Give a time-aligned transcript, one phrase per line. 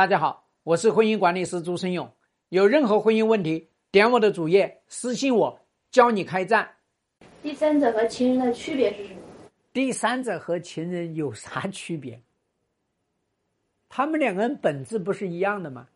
[0.00, 2.10] 大家好，我是婚姻管理师朱生勇。
[2.48, 6.76] 有任何婚姻问题，点我的主页私信我，教你开战。
[7.42, 9.20] 第三者和情人的区别是什么？
[9.74, 12.22] 第三者和情人有啥区别？
[13.90, 15.86] 他们两个人本质不是一样的吗？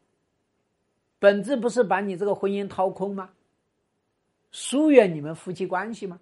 [1.19, 3.31] 本质不是把你这个婚姻掏空吗？
[4.51, 6.21] 疏远你们夫妻关系吗？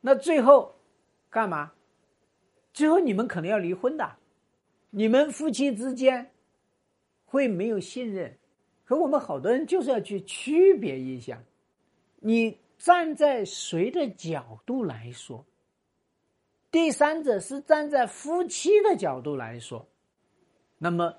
[0.00, 0.76] 那最后
[1.28, 1.72] 干嘛？
[2.72, 4.08] 最后你们可能要离婚的，
[4.90, 6.30] 你们夫妻之间
[7.34, 8.32] 会没有信任。
[8.84, 11.42] 可我们好多人就是要去区别一下，
[12.20, 15.44] 你站在谁的角度来说？
[16.70, 19.84] 第三者是站在夫妻的角度来说，
[20.78, 21.12] 那么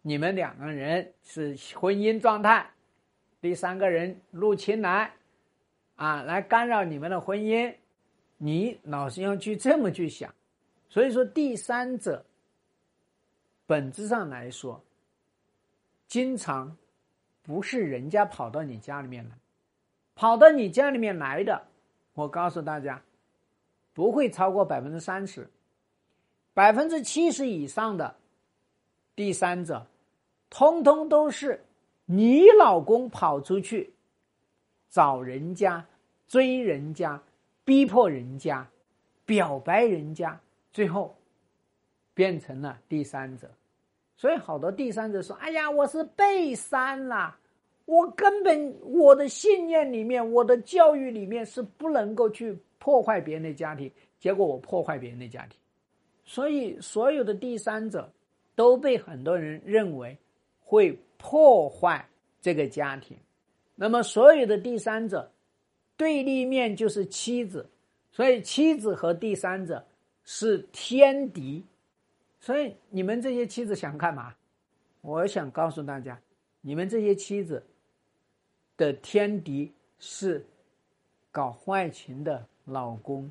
[0.00, 2.70] 你们两个人是婚姻状态，
[3.40, 5.12] 第三个人入侵来，
[5.96, 7.74] 啊，来干扰你们的婚姻，
[8.38, 10.34] 你老是要去这么去想，
[10.88, 12.24] 所以说第三者
[13.66, 14.82] 本质上来说。
[16.16, 16.74] 经常
[17.42, 19.36] 不是人家跑到你家里面来，
[20.14, 21.66] 跑到你家里面来的，
[22.14, 23.02] 我告诉大家，
[23.92, 25.50] 不会超过百分之三十，
[26.54, 28.16] 百分之七十以上的
[29.14, 29.86] 第三者，
[30.48, 31.62] 通通都是
[32.06, 33.92] 你老公跑出去
[34.88, 35.86] 找人家、
[36.26, 37.22] 追人家、
[37.62, 38.66] 逼迫人家、
[39.26, 40.40] 表白人家，
[40.72, 41.14] 最后
[42.14, 43.50] 变成了第三者。
[44.18, 47.36] 所以，好多第三者说：“哎呀，我是被删了，
[47.84, 55.58] 我根本我的信念里面，我的教育里面是不能够去破坏别人的家庭，结果我破坏别人的家庭。
[56.24, 58.10] 所以，所有的第三者
[58.54, 60.16] 都被很多人认为
[60.60, 62.08] 会破坏
[62.40, 63.14] 这个家庭。
[63.74, 65.30] 那么，所有的第三者
[65.94, 67.68] 对立面就是妻子，
[68.10, 69.84] 所以妻子和第三者
[70.24, 71.62] 是天敌。”
[72.46, 74.32] 所以你们这些妻子想干嘛？
[75.00, 76.16] 我想告诉大家，
[76.60, 77.60] 你们这些妻子
[78.76, 80.46] 的天敌是
[81.32, 83.28] 搞坏情的老公，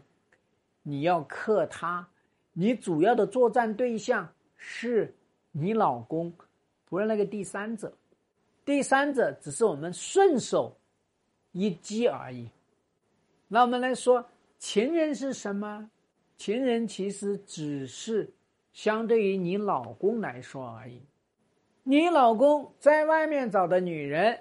[0.84, 2.06] 你要克他，
[2.52, 4.28] 你主要的作战对象
[4.58, 5.16] 是
[5.54, 6.34] 你老公，
[6.84, 7.94] 不是那个第三者。
[8.66, 10.76] 第三者只是我们顺手
[11.54, 12.50] 一击而已。
[13.48, 14.28] 那我们来说，
[14.60, 15.90] 情人是什么？
[16.36, 18.30] 情人其实只是。
[18.76, 21.02] 相对于你老公来说而已，
[21.84, 24.38] 你老公在外面找的女人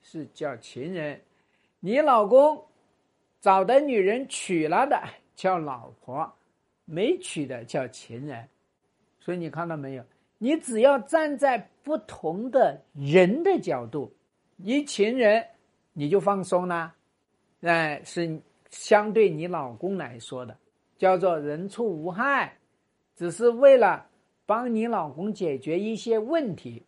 [0.00, 1.20] 是叫情人，
[1.78, 2.64] 你老公
[3.38, 4.98] 找的女人娶了的
[5.36, 6.32] 叫老婆，
[6.86, 8.48] 没娶的叫情人。
[9.20, 10.04] 所以你看到没有？
[10.38, 14.10] 你只要站在不同的人的角度，
[14.56, 15.46] 你情人
[15.92, 16.94] 你就放松了，
[17.60, 18.40] 哎，是
[18.70, 20.56] 相对你老公来说的，
[20.96, 22.57] 叫做人畜无害。
[23.18, 24.06] 只是为了
[24.46, 26.84] 帮你老公解决一些问题，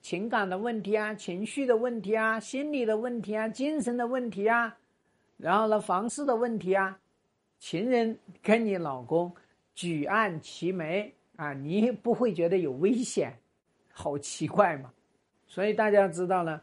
[0.00, 4.78] 情感的问题啊，情绪的问题啊，心理的问题啊，精神的问题啊，
[5.36, 6.96] 然后呢，房事的问题啊，
[7.58, 9.34] 情人跟你老公
[9.74, 13.36] 举案齐眉啊，你不会觉得有危险，
[13.90, 14.92] 好奇怪嘛？
[15.48, 16.60] 所以大家知道呢，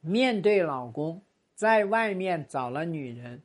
[0.00, 1.22] 面对老公
[1.54, 3.40] 在外面找了女人，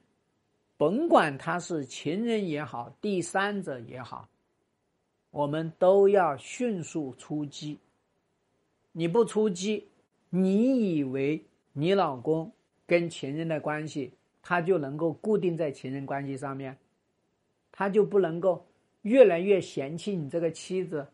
[0.75, 4.27] 甭管他是情人也好，第三者也好。
[5.33, 7.79] 我们都要迅速出击。
[8.91, 9.87] 你不出击，
[10.29, 12.51] 你以为你老公
[12.85, 14.13] 跟情人的关系，
[14.43, 16.77] 他就能够固定在情人关系上面，
[17.71, 18.63] 他就不能够
[19.01, 21.07] 越来越嫌弃你这个妻子，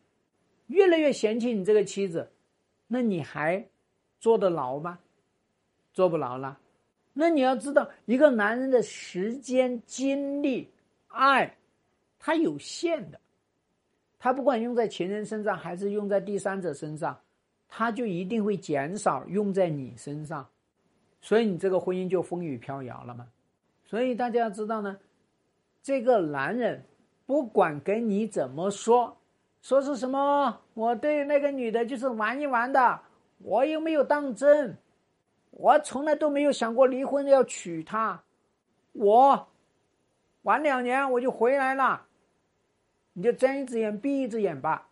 [0.68, 2.30] 越来越嫌弃你这个妻子，
[2.88, 3.66] 那你还
[4.20, 5.00] 坐得牢吗？
[5.94, 6.60] 坐不牢了。
[7.14, 10.70] 那你要知道，一个男人的时间、精力、
[11.08, 11.56] 爱，
[12.20, 13.22] 他有限的。
[14.20, 17.18] 他不管用在情人身上还是用在第三者身上，
[17.70, 20.46] 他就一定会减少用在你身上，
[21.22, 23.26] 所以你这个婚姻就风雨飘摇了嘛。
[23.86, 24.98] 所以大家要知道呢，
[25.82, 26.84] 这个男人
[27.26, 29.18] 不管跟你怎么说，
[29.62, 33.00] 说是什么，我对那个女的就是玩一玩的，
[33.38, 34.78] 我又没有当真，
[35.52, 38.22] 我从来都没有想过离婚要娶她，
[38.92, 39.48] 我
[40.42, 42.06] 玩两年我就回来了。
[43.14, 44.90] 你就睁一只眼闭一只眼吧，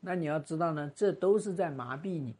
[0.00, 2.34] 那你要知道呢，这都是在麻痹你。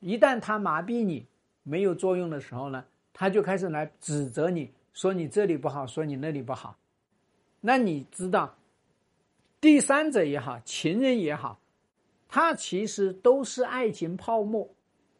[0.00, 1.26] 一旦他麻痹你
[1.62, 6.76] 没有作用的时候呢，他就开始来指责你，说你这里不好，说你那里不好。
[7.60, 8.56] 那你知道，
[9.60, 11.60] 第三者也好，情人也好，
[12.28, 14.68] 他其实都是爱情泡沫，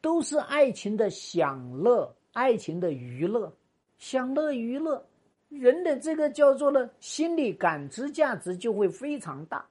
[0.00, 3.55] 都是爱情的享乐，爱情的娱乐，
[3.99, 5.06] 享乐娱乐。
[5.50, 9.67] 人的这个叫做呢，心理感知价值就会非常大，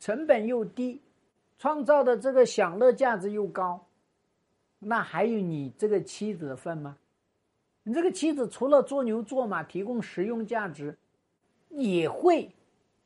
[0.00, 1.00] 成本又低，
[1.58, 3.86] 创造的这个享乐价值又高，
[4.78, 6.96] 那还有你这个妻子的份吗？
[7.82, 10.96] 你这个妻子除了做牛做马提供实用价值，
[11.68, 12.50] 也会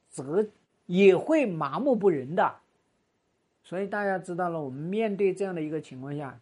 [0.09, 0.47] 则
[0.87, 2.57] 也会麻木不仁的。
[3.65, 6.41] 所以大家知道了，我们面对这样的一个情况下，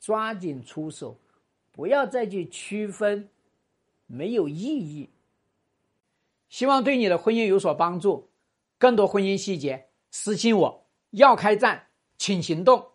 [0.00, 1.16] 抓紧出手，
[1.70, 3.28] 不要再去区分，
[4.06, 5.08] 没有意义。
[6.52, 8.30] 希望对你的婚姻有所帮助。
[8.78, 10.86] 更多婚姻细节，私信我。
[11.12, 11.86] 要开战，
[12.18, 12.91] 请行动。